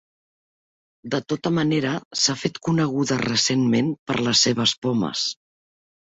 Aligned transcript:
De 1.15 1.19
tota 1.33 1.51
manera, 1.57 1.91
s'ha 2.21 2.35
fet 2.45 2.57
coneguda 2.69 3.19
recentment 3.25 3.93
per 4.09 4.19
les 4.31 4.43
seves 4.49 4.75
pomes. 4.89 5.29